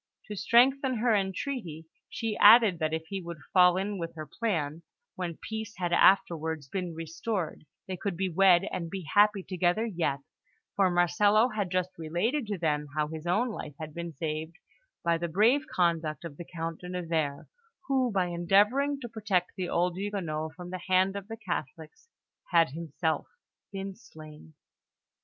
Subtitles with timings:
[0.29, 4.81] To strengthen her entreaty, she added that if he would fall in with her plan,
[5.13, 10.21] when peace had afterwards been restored, they could be wed and be happy together yet;
[10.75, 14.55] for Marcello had just related to them how his own life had been saved
[15.03, 17.45] by the brave conduct of the Count de Nevers,
[17.87, 22.09] who, by endeavouring to protect the old Huguenot from the hand of the Catholics,
[22.51, 23.27] had himself
[23.71, 24.55] been slain.